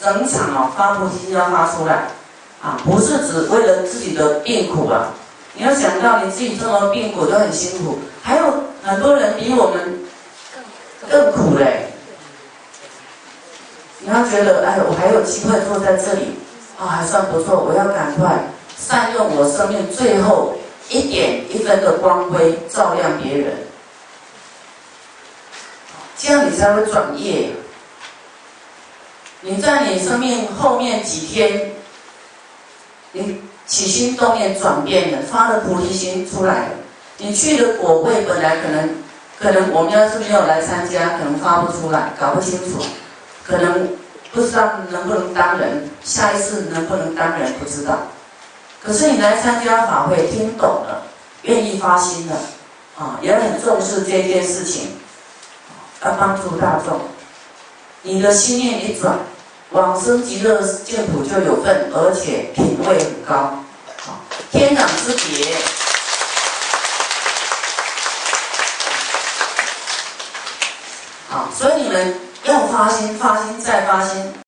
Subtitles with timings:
[0.00, 2.08] 整场哦发菩提心要发出来
[2.62, 5.08] 啊，不是只为了自己的病苦啊。
[5.54, 8.44] 你要想到你自己这么病苦都很辛苦，还有
[8.82, 10.04] 很多人比我们
[11.10, 11.86] 更苦嘞。
[13.98, 16.38] 你要觉得哎，我还有机会坐在这里
[16.78, 17.58] 啊，还算不错。
[17.60, 18.44] 我要赶快
[18.78, 20.54] 善用我生命最后
[20.88, 23.52] 一点一分的光辉，照亮别人，
[26.16, 27.50] 这样你才会转业。
[29.42, 31.72] 你在你生命后面几天，
[33.12, 36.70] 你起心动念转变了，发了菩提心出来了，
[37.16, 38.90] 你去的果位本来可能，
[39.38, 42.84] 可能我们要是没有来参加，可能发不出来，搞不清楚，
[43.42, 43.88] 可能
[44.32, 47.98] 不知道能不能当人，下一次能不能当人不知道。
[48.82, 51.02] 可是你来参加法会，听懂了，
[51.42, 52.36] 愿意发心了，
[52.98, 54.96] 啊，也很重视这件事情，
[56.04, 57.00] 要帮助大众。
[58.02, 59.18] 你的心念一转，
[59.72, 63.62] 往生极乐净土就有份，而且品位很高，
[63.98, 64.18] 好，
[64.50, 65.54] 天壤之别。
[71.28, 74.40] 好，所以你们要发心，发心再发心。